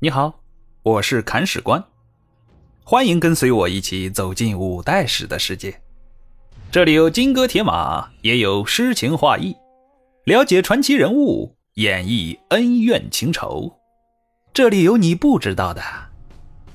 [0.00, 0.44] 你好，
[0.84, 1.84] 我是砍史官，
[2.84, 5.82] 欢迎跟随我一起走进五代史的世界。
[6.70, 9.56] 这里有金戈铁马，也有诗情画意，
[10.22, 13.76] 了解传奇人物，演绎恩怨情仇。
[14.54, 15.82] 这里有你不知道的，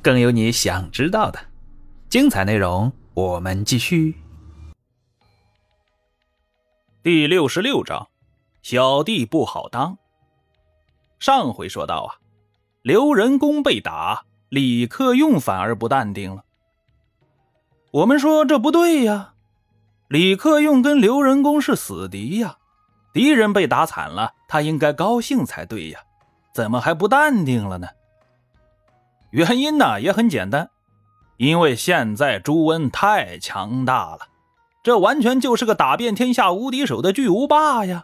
[0.02, 1.40] 更有你想知道的。
[2.10, 4.16] 精彩内容，我们继续。
[7.02, 8.10] 第六十六章，
[8.62, 9.98] 小弟不好当。
[11.20, 12.20] 上回说到啊。
[12.84, 16.44] 刘仁恭被打，李克用反而不淡定了。
[17.92, 19.36] 我们说这不对呀，
[20.10, 22.58] 李克用跟刘仁恭是死敌呀，
[23.14, 26.02] 敌人被打惨了，他应该高兴才对呀，
[26.54, 27.88] 怎么还不淡定了呢？
[29.32, 30.70] 原因呢也很简单，
[31.38, 34.28] 因为现在朱温太强大了，
[34.84, 38.04] 这完全就是个打遍天下无敌手的巨无霸呀。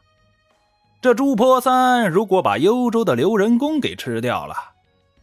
[1.01, 4.55] 这朱坡三如果把幽州的刘仁恭给吃掉了，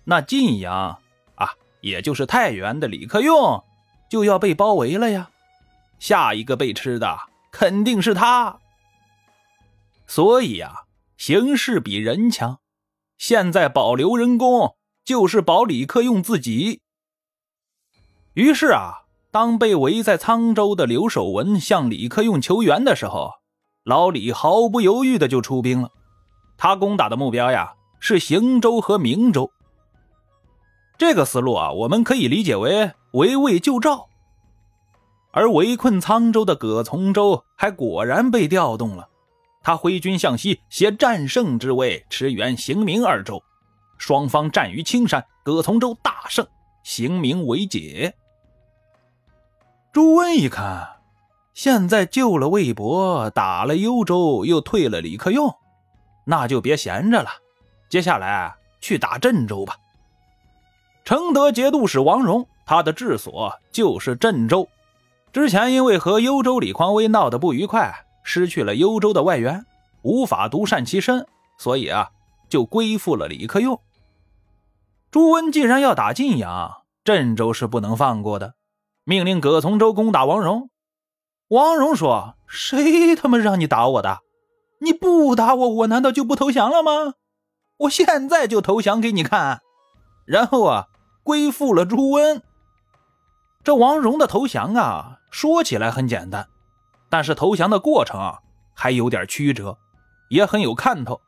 [0.04, 0.98] 那晋阳
[1.34, 3.62] 啊，也就是太原的李克用，
[4.10, 5.30] 就要被包围了呀。
[5.98, 7.18] 下一个被吃的
[7.52, 8.58] 肯定是他。
[10.06, 10.84] 所以啊，
[11.18, 12.58] 形势比人强。
[13.18, 16.80] 现在保刘仁恭，就是保李克用自己。
[18.32, 23.32] 于是啊，当被围在沧州的刘守文向李克用求援的时候。
[23.86, 25.88] 老李毫不犹豫的就出兵了，
[26.58, 29.48] 他攻打的目标呀是邢州和明州。
[30.98, 34.08] 这个思路啊，我们可以理解为围魏救赵。
[35.30, 39.08] 而围困沧州的葛从周还果然被调动了，
[39.62, 43.40] 他挥军向西，携战胜之威驰援邢明二州。
[43.98, 46.44] 双方战于青山，葛从周大胜，
[46.82, 48.12] 邢明为解。
[49.92, 50.95] 朱温一看。
[51.56, 55.56] 现在救了魏博，打了幽州，又退了李克用，
[56.26, 57.30] 那就别闲着了。
[57.88, 59.74] 接下来去打郑州吧。
[61.02, 64.68] 承德节度使王荣，他的治所就是郑州。
[65.32, 69.64] 之前因为和幽州李匡威闹得不愉快，失去了幽州的外援，
[70.02, 71.26] 无法独善其身，
[71.56, 72.10] 所以啊，
[72.50, 73.80] 就归附了李克用。
[75.10, 78.56] 朱温既然要打晋阳，郑州是不能放过的，
[79.04, 80.68] 命令葛从周攻打王荣。
[81.48, 84.20] 王荣说：“谁他妈让你打我的？
[84.80, 87.14] 你不打我，我难道就不投降了吗？
[87.78, 89.60] 我现在就投降给你看。”
[90.26, 90.86] 然后啊，
[91.22, 92.42] 归附了朱温。
[93.62, 96.48] 这王荣的投降啊，说起来很简单，
[97.08, 98.40] 但是投降的过程啊，
[98.74, 99.78] 还有点曲折，
[100.28, 101.20] 也很有看头。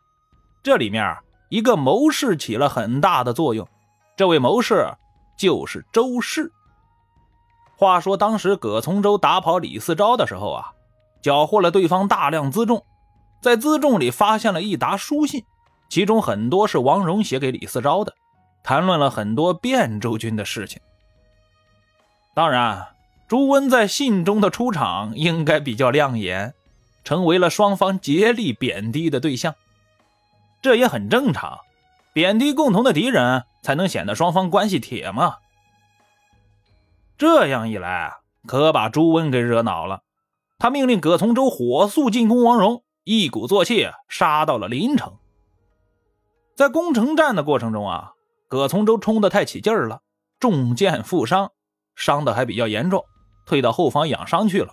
[0.65, 1.17] 这里面
[1.49, 3.69] 一个谋士起了很大的作用，
[4.17, 4.93] 这位谋士
[5.39, 6.53] 就是周氏。
[7.79, 10.73] 话说当时葛从周打跑李嗣昭的时候啊，
[11.23, 12.85] 缴获了对方大量辎重，
[13.41, 15.45] 在辎重里发现了一沓书信，
[15.89, 18.13] 其中很多是王荣写给李嗣昭的，
[18.65, 20.81] 谈论了很多汴州军的事情。
[22.35, 22.89] 当然，
[23.29, 26.55] 朱温在信中的出场应该比较亮眼，
[27.05, 29.55] 成为了双方竭力贬低的对象。
[30.61, 31.61] 这也很正常，
[32.13, 35.37] 贬低共同的敌人，才能显得双方关系铁嘛。
[37.19, 40.03] 这样一来，可把朱温给惹恼了。
[40.57, 45.15] 他命令葛从周火速进攻王荣，一鼓作气杀到了临城。
[46.55, 48.13] 在攻城战的过程中啊，
[48.47, 50.01] 葛从周冲得太起劲儿了，
[50.39, 51.51] 中箭负伤，
[51.97, 53.05] 伤的还比较严重，
[53.45, 54.73] 退到后方养伤去了。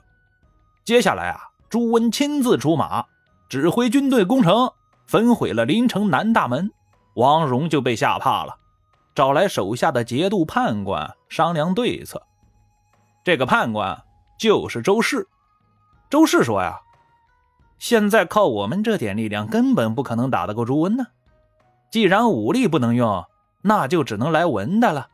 [0.84, 3.06] 接下来啊，朱温亲自出马，
[3.50, 4.72] 指挥军队攻城，
[5.08, 6.72] 焚毁了临城南大门，
[7.16, 8.56] 王荣就被吓怕了，
[9.16, 12.22] 找来手下的节度判官商量对策。
[13.26, 14.04] 这个判官
[14.38, 15.28] 就是周氏。
[16.12, 16.80] 周氏说呀
[17.80, 21.08] ：“现在靠我们这点力量，根本不可能打得过朱温呢。
[21.90, 23.26] 既然武力不能用，
[23.64, 25.08] 那就只能来文的了。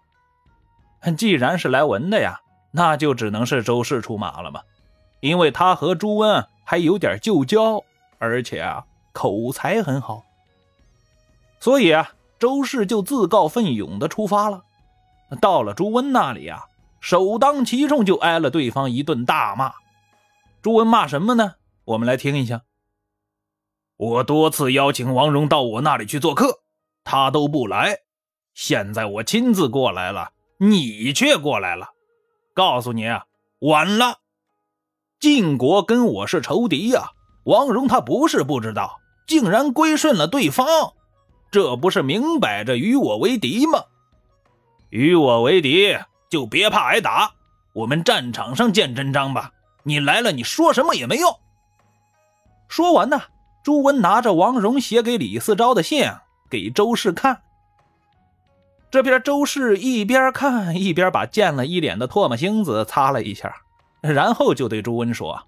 [1.18, 2.42] 既然是来文的呀，
[2.72, 4.62] 那就只能是周氏出马了嘛，
[5.22, 7.82] 因为他和朱温还有点旧交，
[8.20, 8.84] 而且啊
[9.14, 10.26] 口才很好。
[11.62, 14.64] 所以啊，周氏就自告奋勇的出发了。
[15.40, 16.66] 到了朱温那里啊。”
[17.02, 19.74] 首当其冲就挨了对方一顿大骂。
[20.62, 21.56] 朱文骂什么呢？
[21.84, 22.62] 我们来听一下。
[23.98, 26.62] 我多次邀请王荣到我那里去做客，
[27.04, 27.98] 他都不来。
[28.54, 31.90] 现在我亲自过来了，你却过来了。
[32.54, 33.26] 告诉你啊，
[33.60, 34.20] 晚了。
[35.20, 37.12] 晋国跟我是仇敌呀。
[37.46, 40.68] 王荣他不是不知道，竟然归顺了对方，
[41.52, 43.86] 这不是明摆着与我为敌吗？
[44.90, 45.98] 与我为敌。
[46.32, 47.34] 就别怕挨打，
[47.74, 49.52] 我们战场上见真章吧。
[49.84, 51.38] 你来了，你说什么也没用。
[52.70, 53.22] 说完呢，
[53.62, 56.10] 朱温拿着王荣写给李嗣昭的信
[56.50, 57.42] 给周氏看。
[58.90, 63.54] 这边周氏一边看一边把溅了一脸的唾沫星子擦了一下，
[64.00, 65.44] 然后就对朱温说：“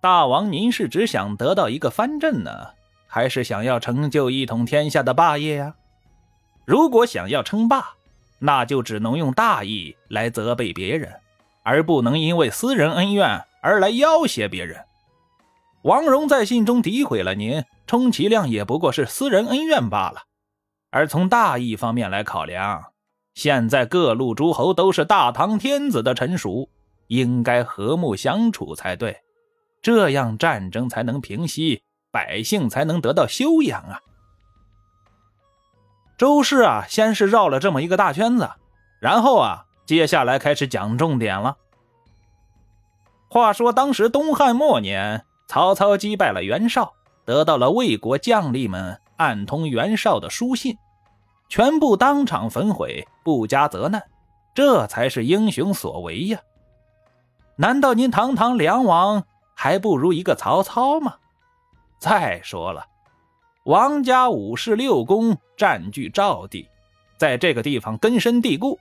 [0.00, 2.50] 大王，您是只想得到一个藩镇呢，
[3.08, 5.74] 还是想要成就一统天下的霸业呀？
[6.64, 7.94] 如果想要称霸，
[8.38, 11.12] 那就只能用大义来责备别人，
[11.62, 14.84] 而不能因为私人恩怨而来要挟别人。
[15.82, 20.22] 王戎在信中诋毁了您，充其量也不过是私人恩怨罢了。”
[20.90, 22.82] 而从大义方面来考量，
[23.34, 26.70] 现在各路诸侯都是大唐天子的臣属，
[27.08, 29.18] 应该和睦相处才对，
[29.82, 34.00] 这样战争才能平息，百姓才能得到休养啊。
[36.18, 38.50] 周氏啊，先是绕了这么一个大圈子，
[39.00, 41.56] 然后啊，接下来开始讲重点了。
[43.30, 46.92] 话说当时东汉末年，曹操击败了袁绍，
[47.24, 49.00] 得到了魏国将领们。
[49.16, 50.78] 暗通袁绍的书信，
[51.48, 54.00] 全部当场焚毁，不加责难，
[54.54, 56.38] 这才是英雄所为呀！
[57.56, 59.24] 难道您堂堂梁王
[59.56, 61.16] 还不如一个曹操吗？
[61.98, 62.86] 再说了，
[63.68, 66.66] 王家五世六公占据赵地，
[67.18, 68.80] 在这个地方根深蒂固，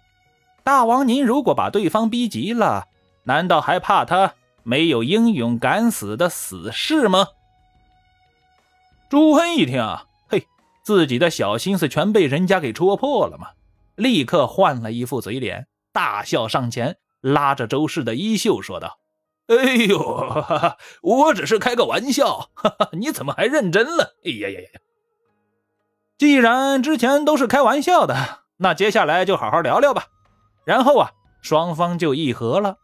[0.63, 2.85] 大王您如果把对方逼急了，
[3.25, 7.27] 难道还怕他没有英勇敢死的死士吗？
[9.09, 10.05] 朱温一听啊。
[10.29, 10.47] 嘿
[10.85, 13.49] 自己的小心思全被人家给戳破了吗？
[13.95, 18.99] 立刻换了一副嘴脸，大笑上前，拉着周氏的衣袖说道
[19.47, 24.15] ：“哎呦，哈哈，我只是开个玩笑，哈哈，你怎么还认真了？
[24.25, 24.79] 哎呀呀呀！
[26.17, 30.07] 既然之前都是开玩笑的，那接下来就好好聊聊吧。”
[30.65, 31.11] 然后啊，
[31.41, 32.77] 双方就议和了。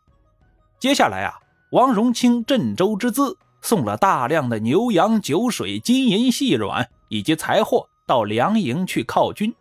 [0.79, 1.39] 接下来啊，
[1.71, 7.87] 王荣清郑州之资，送了大量的牛羊酒水、金银细软以及财货。
[8.05, 9.55] 到梁营去犒军，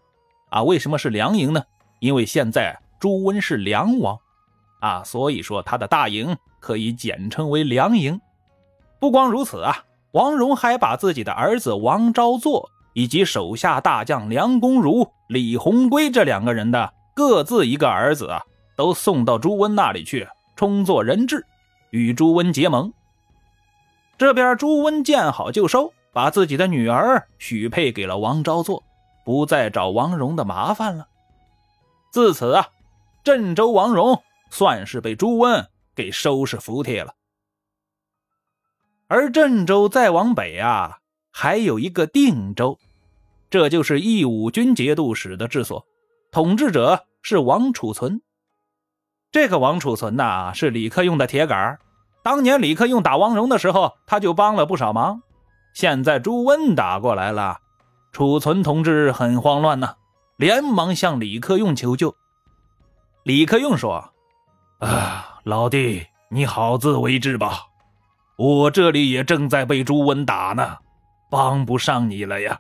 [0.51, 1.63] 啊，为什么是梁营呢？
[2.01, 4.19] 因为现在朱温是梁王，
[4.83, 8.21] 啊，所以说他的大营可以简称为梁营。
[9.01, 18.43] 不光如此啊，王荣还把自己的儿子王昭祚以及手下大将梁公儒、李鸿规这两个人的各自一个儿子啊，
[18.77, 21.47] 都送到朱温那里去充作人质，
[21.91, 22.93] 与朱温结盟。
[24.19, 25.93] 这边朱温见好就收。
[26.15, 28.83] 把自己的女儿许配给了王昭祚，
[29.25, 31.07] 不再找王荣的麻烦了。
[32.11, 32.69] 自此啊，
[33.25, 35.67] 郑州王荣算是被朱温
[35.97, 37.15] 给收拾服帖了。
[39.09, 40.99] 而郑州再往北啊，
[41.33, 42.79] 还有一个定州，
[43.49, 45.87] 这就是义武军节度使的治所，
[46.31, 48.21] 统治者是王储存。
[49.31, 51.79] 这个王储存呐，是李克用的铁杆
[52.23, 55.23] 当年李克用打王荣的时候，他就帮了不少忙。
[55.75, 57.59] 现在朱温打过来了，
[58.13, 59.95] 储存同志很慌乱呐，
[60.37, 62.15] 连忙向李克用求救。
[63.23, 64.12] 李克用说
[64.83, 67.67] ：“啊，老弟，你好自为之吧，
[68.37, 70.79] 我这里也正在被朱温打呢，
[71.31, 72.59] 帮不上你了呀。”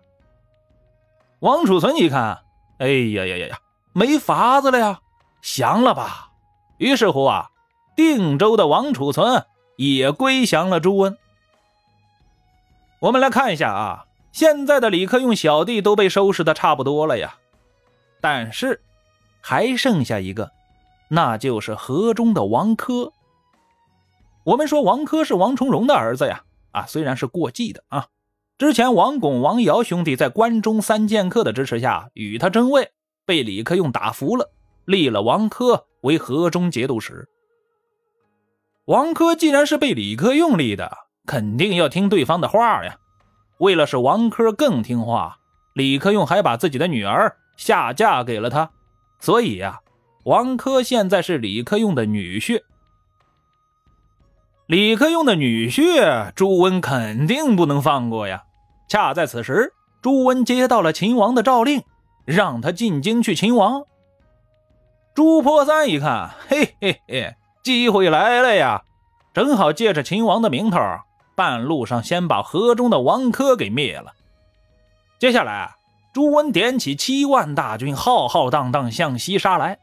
[1.43, 2.39] 王储存一看，
[2.79, 3.59] 哎呀呀呀呀，
[3.93, 5.01] 没法子了呀，
[5.43, 6.31] 降了吧。
[6.79, 7.51] 于是乎啊，
[7.97, 9.45] 定州的王储存
[9.77, 11.19] 也归降了朱温。
[13.01, 17.35] 我们来看一下啊，现在的李克用小弟都被收拾的差不多了呀，
[18.21, 18.81] 但是
[19.41, 20.53] 还剩下一个，
[21.15, 23.13] 那就是河中的王珂。
[24.45, 28.07] 我们说王珂是王重荣的儿子呀，啊，虽然是过继的啊，
[28.57, 32.93] 之前王巩、王瑶兄弟在关中三剑客的支持下与他争位，
[33.27, 34.51] 被李克用打服了，
[34.87, 37.29] 立了王珂为河中节度使。
[38.87, 40.97] 王珂既然是被李克用立的。
[41.25, 42.97] 肯定要听对方的话呀！
[43.59, 45.39] 为了使王珂更听话，
[45.75, 48.69] 李克用还把自己的女儿下嫁给了他。
[49.21, 49.79] 所以呀，
[50.25, 52.63] 王珂现在是李克用的女婿。
[54.67, 58.45] 李克用的女婿，朱温肯定不能放过呀！
[58.89, 61.83] 恰在此时，朱温接到了秦王的诏令，
[62.25, 63.83] 让他进京去秦王。
[65.15, 68.83] 朱坡三一看，嘿嘿嘿，机会来了呀！
[69.35, 70.79] 正好借着秦王的名头。
[71.35, 74.13] 半路上，先把河中的王珂给灭了。
[75.19, 75.75] 接下来，
[76.13, 79.79] 朱温点起七万大军，浩浩荡荡向西杀来。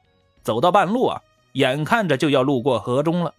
[0.50, 3.36] 走到半路啊，眼看着就要路过河中了。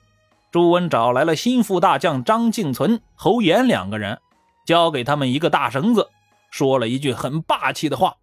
[0.53, 4.21] 朱温找来了心腹大将张敬存、侯延两个人，
[4.65, 6.09] 交给他们一个大绳子，
[6.53, 8.19] 说了一句很霸气的话：“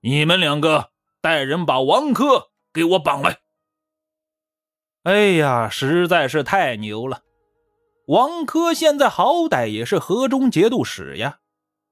[0.00, 0.88] 你们两个
[1.20, 3.40] 带人把王珂给我绑来。”
[5.04, 7.20] 哎呀，实在是太牛了！
[8.06, 11.40] 王珂现在好歹也是河中节度使呀，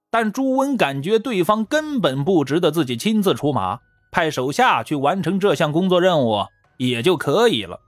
[0.09, 3.81] 但朱温感觉对方根本不值得自己亲自出马，
[4.17, 6.47] 派手下去完成这项工作任务
[6.79, 7.81] 也就可以了。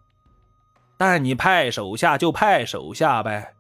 [0.99, 3.55] 但你派手下就派手下呗，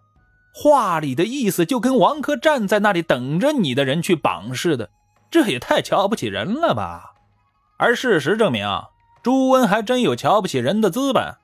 [0.53, 4.91] 话里的意思就跟王珂站在那里等着你的人去绑似的，
[5.31, 7.15] 这也太瞧不起人了吧？
[7.79, 8.69] 而事实证明，
[9.23, 11.37] 朱温还真有瞧不起人的资本。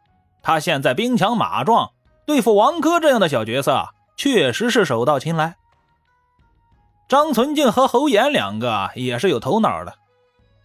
[0.43, 1.93] 他现在兵强马壮，
[2.27, 5.57] 对付王珂这样的小角色，确实是手到擒来。
[7.09, 9.95] 张存敬和侯岩两个也是有头脑的，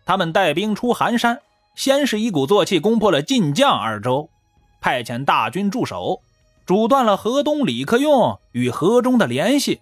[0.09, 1.39] 他们带兵出寒山，
[1.75, 4.27] 先是一鼓作气攻破了晋绛二州。
[4.81, 6.23] 派遣大军驻守，
[6.65, 9.81] 阻断了河东李克用与河中的联系。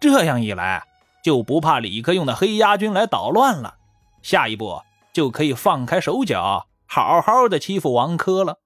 [0.00, 0.82] 这样一来，
[1.22, 3.76] 就不怕李克用的黑鸭军来捣乱了。
[4.22, 8.58] 下一步就可以放开手脚，好好的欺负王珂了。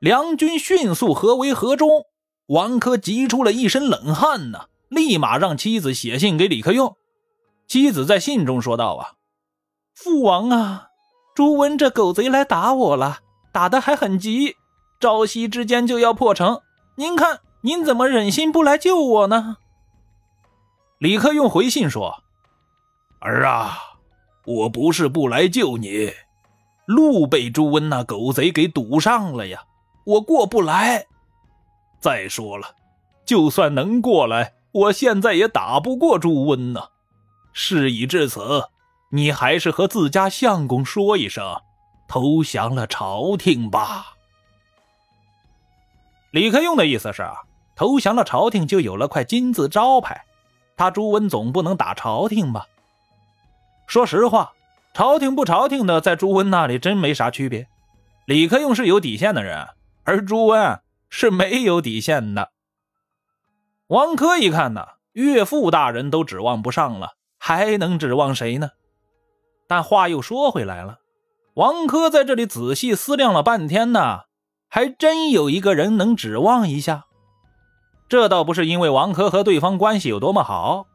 [0.00, 2.06] 梁军迅速合围河中，
[2.46, 6.96] 王珂急出了一身冷汗呢，立马让妻子写信给李克用。
[7.68, 9.12] 妻子在信中说道：“啊，
[9.96, 10.90] 父王啊，
[11.34, 13.18] 朱温这狗贼来打我了。”
[13.50, 14.54] 打的还很急，
[15.00, 16.60] 朝夕之间就要破城。
[16.96, 19.56] 您看，您怎么忍心不来救我呢？
[20.98, 22.22] 李克用回信说
[23.20, 23.78] ：“儿啊，
[24.44, 26.12] 我不是不来救你，
[26.84, 29.64] 路被朱温那狗贼给堵上了呀，
[30.04, 31.06] 我过不来。
[31.98, 32.74] 再说了，
[33.24, 36.88] 就算能过来，我现在也打不过朱温呢。
[37.54, 38.68] 事已至此，
[39.16, 41.44] 你还是和自家相公说一声。”
[42.08, 44.14] 投降了朝廷吧。
[46.30, 47.34] 李克用的意思是啊，
[47.74, 50.24] 投降了朝廷就有了块金字招牌，
[50.76, 52.68] 他朱温总不能打朝廷吧？
[53.88, 54.52] 说实话，
[54.94, 57.66] 朝廷不朝廷的，在朱温那里真没啥区别。
[58.24, 59.66] 李克用是有底线的人，
[60.04, 62.52] 而朱温是没有底线的。
[63.88, 68.70] 王珂一看呢，岳父大人都指望不上了，还能指望谁呢？
[69.66, 70.98] 但话又说回来了。
[71.54, 74.20] 王珂在这里仔细思量了半天呢，
[74.68, 77.06] 还真有一个人能指望一下。
[78.08, 80.86] 这倒不是因为王珂和对方关系有多么好，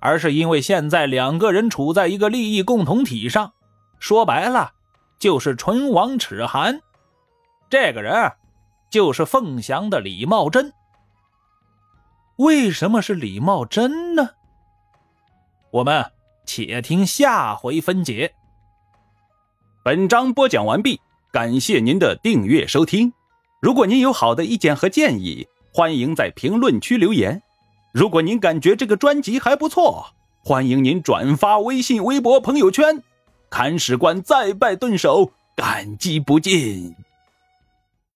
[0.00, 3.52] 而是因为现在两个人处在一个利益共同体上。
[3.98, 4.70] 说白了，
[5.18, 6.80] 就是唇亡齿寒。
[7.68, 8.32] 这个人
[8.90, 10.72] 就是凤翔的李茂贞。
[12.36, 14.30] 为什么是李茂贞呢？
[15.72, 16.12] 我们
[16.46, 18.32] 且听下回分解。
[19.84, 21.00] 本章播讲完毕，
[21.32, 23.12] 感谢您的订阅收听。
[23.60, 27.42] 如果您有好的意见和建议，欢迎在评论区留言。
[27.92, 30.06] 如果您感觉这个专辑还不错，
[30.42, 33.02] 欢迎您转发微信、微博、朋友圈。
[33.50, 36.94] 看史官再拜顿首，感激不尽。